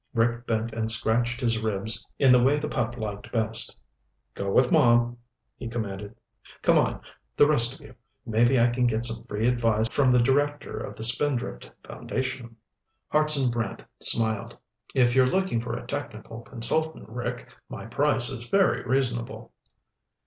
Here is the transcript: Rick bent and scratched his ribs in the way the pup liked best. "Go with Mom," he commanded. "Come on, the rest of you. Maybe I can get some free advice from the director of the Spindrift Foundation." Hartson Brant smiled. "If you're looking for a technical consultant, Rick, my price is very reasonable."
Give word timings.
Rick 0.15 0.47
bent 0.47 0.73
and 0.73 0.91
scratched 0.91 1.41
his 1.41 1.59
ribs 1.59 2.07
in 2.17 2.31
the 2.31 2.41
way 2.41 2.57
the 2.57 2.67
pup 2.67 2.97
liked 2.97 3.31
best. 3.31 3.77
"Go 4.33 4.51
with 4.51 4.71
Mom," 4.71 5.19
he 5.57 5.67
commanded. 5.67 6.15
"Come 6.63 6.79
on, 6.79 7.01
the 7.37 7.45
rest 7.45 7.75
of 7.75 7.81
you. 7.81 7.93
Maybe 8.25 8.59
I 8.59 8.69
can 8.69 8.87
get 8.87 9.05
some 9.05 9.23
free 9.25 9.47
advice 9.47 9.87
from 9.89 10.09
the 10.11 10.17
director 10.17 10.79
of 10.79 10.95
the 10.95 11.03
Spindrift 11.03 11.69
Foundation." 11.85 12.55
Hartson 13.09 13.51
Brant 13.51 13.83
smiled. 13.99 14.57
"If 14.95 15.13
you're 15.15 15.27
looking 15.27 15.61
for 15.61 15.77
a 15.77 15.85
technical 15.85 16.41
consultant, 16.41 17.07
Rick, 17.07 17.47
my 17.69 17.85
price 17.85 18.29
is 18.31 18.47
very 18.47 18.81
reasonable." 18.81 19.51